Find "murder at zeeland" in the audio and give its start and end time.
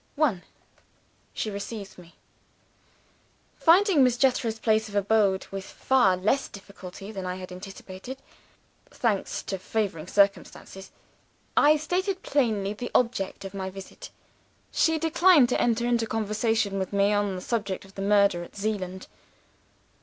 18.01-19.05